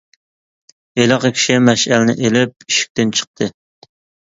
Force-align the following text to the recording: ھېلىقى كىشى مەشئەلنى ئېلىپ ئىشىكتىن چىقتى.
ھېلىقى 1.01 1.31
كىشى 1.37 1.59
مەشئەلنى 1.67 2.19
ئېلىپ 2.19 2.69
ئىشىكتىن 2.69 3.17
چىقتى. 3.23 3.55